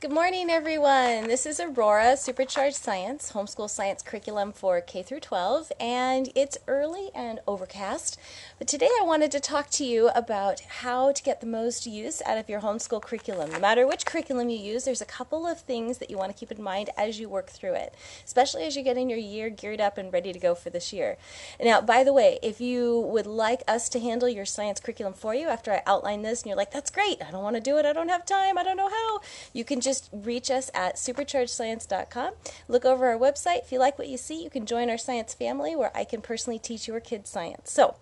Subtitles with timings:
[0.00, 1.26] Good morning, everyone.
[1.26, 7.10] This is Aurora Supercharged Science, homeschool science curriculum for K through 12, and it's early
[7.16, 8.16] and overcast.
[8.60, 12.22] But today I wanted to talk to you about how to get the most use
[12.24, 13.50] out of your homeschool curriculum.
[13.50, 16.38] No matter which curriculum you use, there's a couple of things that you want to
[16.38, 17.92] keep in mind as you work through it,
[18.24, 21.16] especially as you're getting your year geared up and ready to go for this year.
[21.60, 25.34] Now, by the way, if you would like us to handle your science curriculum for
[25.34, 27.78] you after I outline this and you're like, that's great, I don't want to do
[27.78, 29.20] it, I don't have time, I don't know how,
[29.52, 32.34] you can just reach us at superchargedscience.com.
[32.68, 33.60] Look over our website.
[33.62, 36.20] If you like what you see, you can join our science family where I can
[36.20, 37.72] personally teach your kids science.
[37.72, 37.96] So,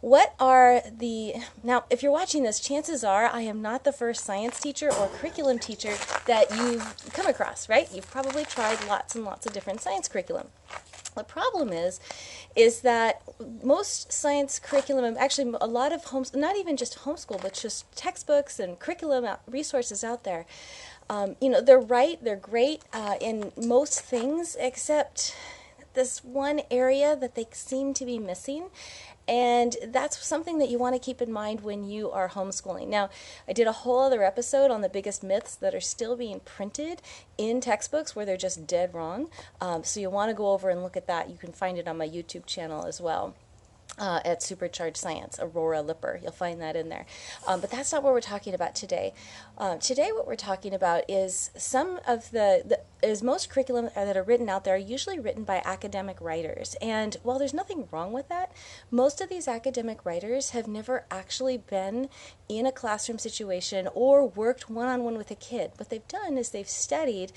[0.00, 4.26] what are the now if you're watching this chances are i am not the first
[4.26, 5.94] science teacher or curriculum teacher
[6.26, 10.48] that you've come across right you've probably tried lots and lots of different science curriculum
[11.16, 11.98] the problem is,
[12.54, 13.22] is that
[13.62, 18.60] most science curriculum, actually a lot of homes, not even just homeschool, but just textbooks
[18.60, 20.44] and curriculum resources out there,
[21.08, 25.36] um, you know, they're right, they're great uh, in most things, except
[25.94, 28.66] this one area that they seem to be missing.
[29.28, 32.86] And that's something that you want to keep in mind when you are homeschooling.
[32.86, 33.10] Now,
[33.48, 37.02] I did a whole other episode on the biggest myths that are still being printed
[37.36, 39.28] in textbooks where they're just dead wrong.
[39.60, 41.28] Um, so you want to go over and look at that.
[41.28, 43.34] You can find it on my YouTube channel as well
[43.98, 46.20] uh, at Supercharged Science, Aurora Lipper.
[46.22, 47.06] You'll find that in there.
[47.46, 49.12] Um, but that's not what we're talking about today.
[49.58, 54.16] Uh, today, what we're talking about is some of the, the is most curriculum that
[54.16, 56.76] are written out there are usually written by academic writers.
[56.80, 58.52] And while there's nothing wrong with that,
[58.90, 62.08] most of these academic writers have never actually been
[62.48, 65.72] in a classroom situation or worked one on one with a kid.
[65.76, 67.32] What they've done is they've studied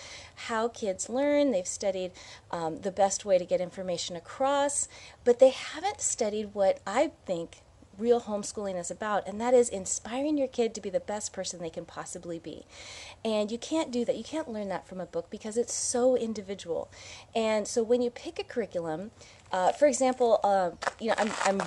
[0.48, 2.12] how kids learn, they've studied
[2.52, 4.88] um, the best way to get information across,
[5.24, 7.62] but they haven't studied what I think
[7.98, 11.60] real homeschooling is about, and that is inspiring your kid to be the best person
[11.60, 12.66] they can possibly be.
[13.24, 14.16] And you can't do that.
[14.16, 16.90] You can't learn that from a book because it's so individual.
[17.36, 19.12] And so when you pick a curriculum,
[19.52, 21.62] uh, for example, uh, you know, I'm, I'm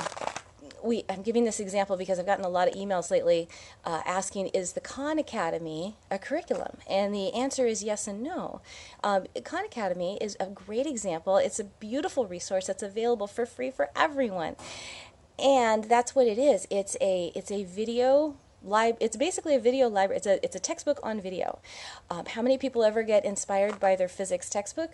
[0.82, 3.48] we, I'm giving this example because I've gotten a lot of emails lately
[3.84, 6.78] uh, asking, is the Khan Academy a curriculum?
[6.88, 8.60] And the answer is yes and no.
[9.02, 11.36] Um, Khan Academy is a great example.
[11.36, 14.56] It's a beautiful resource that's available for free for everyone
[15.38, 16.66] and that's what it is.
[16.70, 18.96] It's a it's a video lib.
[19.00, 20.18] It's basically a video library.
[20.18, 21.58] It's a it's a textbook on video.
[22.10, 24.90] Um, how many people ever get inspired by their physics textbook?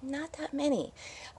[0.00, 0.92] Not that many.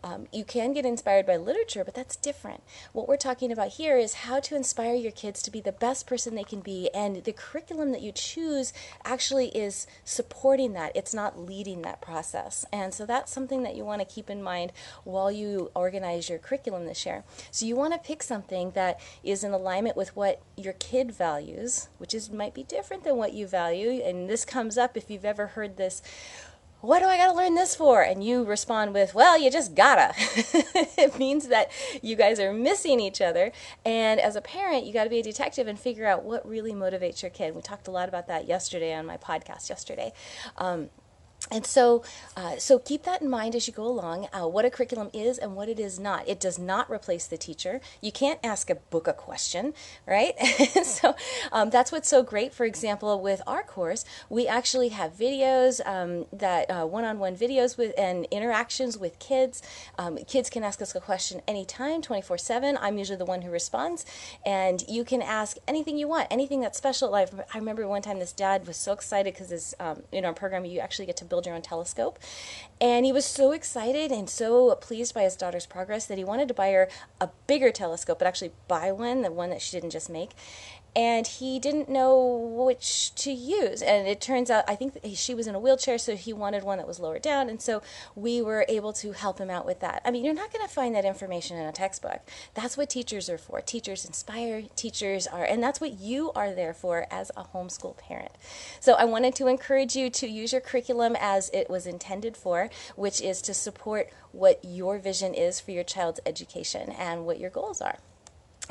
[0.04, 2.62] Um, you can get inspired by literature, but that's different.
[2.92, 6.06] What we're talking about here is how to inspire your kids to be the best
[6.06, 8.74] person they can be, and the curriculum that you choose
[9.06, 10.94] actually is supporting that.
[10.94, 12.66] It's not leading that process.
[12.74, 14.74] And so that's something that you want to keep in mind
[15.06, 17.24] while you organize your curriculum this year.
[17.52, 21.88] So you want to pick something that is in alignment with what your kid values,
[21.98, 24.02] which is might be different than what you value.
[24.04, 26.02] And this comes up if you've ever heard this
[26.82, 28.02] what do I got to learn this for?
[28.02, 30.14] And you respond with, well, you just gotta.
[30.98, 33.52] it means that you guys are missing each other.
[33.86, 36.72] And as a parent, you got to be a detective and figure out what really
[36.72, 37.56] motivates your kid.
[37.56, 40.14] We talked a lot about that yesterday on my podcast yesterday.
[40.58, 40.90] Um,
[41.52, 42.04] and so,
[42.38, 44.28] uh, so keep that in mind as you go along.
[44.32, 46.28] Uh, what a curriculum is and what it is not.
[46.28, 47.82] It does not replace the teacher.
[48.02, 49.74] You can't ask a book a question,
[50.06, 50.38] right?
[50.84, 51.16] so
[51.52, 52.54] um, that's what's so great.
[52.54, 57.94] For example, with our course, we actually have videos um, that uh, one-on-one videos with
[57.98, 59.64] and interactions with kids.
[59.98, 62.78] Um, kids can ask us a question anytime, 24/7.
[62.80, 64.06] I'm usually the one who responds,
[64.46, 67.10] and you can ask anything you want, anything that's special.
[67.10, 70.66] Like I remember one time this dad was so excited because um, in our program
[70.66, 72.20] you actually get to build your own telescope.
[72.82, 76.48] And he was so excited and so pleased by his daughter's progress that he wanted
[76.48, 76.90] to buy her
[77.22, 80.32] a bigger telescope, but actually buy one, the one that she didn't just make
[81.00, 83.82] and he didn't know which to use.
[83.82, 86.78] And it turns out, I think she was in a wheelchair, so he wanted one
[86.78, 87.82] that was lower down, and so
[88.16, 90.02] we were able to help him out with that.
[90.04, 92.20] I mean, you're not going to find that information in a textbook.
[92.54, 93.62] That's what teachers are for.
[93.62, 98.34] Teachers inspire, teachers are, and that's what you are there for as a homeschool parent.
[98.82, 102.70] So I wanted to encourage you to use your curriculum as it was intended for,
[102.98, 107.50] which is to support what your vision is for your child's education and what your
[107.50, 108.00] goals are.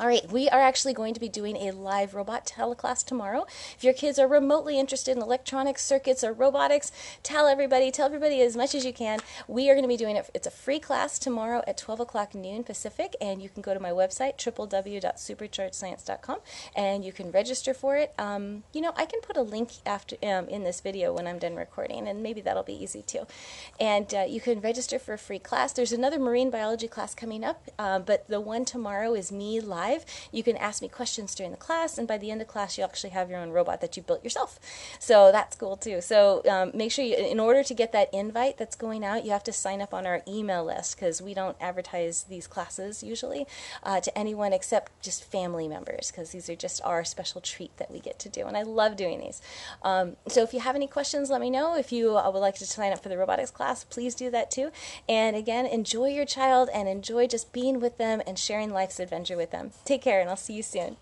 [0.01, 3.45] All right, we are actually going to be doing a live robot teleclass tomorrow.
[3.75, 8.41] If your kids are remotely interested in electronics, circuits, or robotics, tell everybody, tell everybody
[8.41, 9.19] as much as you can.
[9.49, 10.29] We are going to be doing it.
[10.33, 13.79] It's a free class tomorrow at 12 o'clock noon Pacific, and you can go to
[13.81, 16.37] my website, www.superchargedscience.com,
[16.77, 18.13] and you can register for it.
[18.17, 21.39] Um, you know, I can put a link after um, in this video when I'm
[21.39, 23.27] done recording, and maybe that'll be easy too.
[23.81, 25.73] And uh, you can register for a free class.
[25.73, 29.88] There's another marine biology class coming up, uh, but the one tomorrow is me live
[29.89, 32.77] live, you can ask me questions during the class, and by the end of class,
[32.77, 34.59] you actually have your own robot that you built yourself.
[34.99, 36.01] So that's cool too.
[36.01, 39.31] So um, make sure you, in order to get that invite that's going out, you
[39.31, 43.45] have to sign up on our email list because we don't advertise these classes usually
[43.83, 47.91] uh, to anyone except just family members because these are just our special treat that
[47.91, 48.45] we get to do.
[48.45, 49.41] And I love doing these.
[49.83, 51.75] Um, so if you have any questions, let me know.
[51.75, 54.51] If you uh, would like to sign up for the robotics class, please do that
[54.51, 54.71] too.
[55.07, 59.37] And again, enjoy your child and enjoy just being with them and sharing life's adventure
[59.37, 59.71] with them.
[59.85, 60.97] Take care, and I'll see you soon.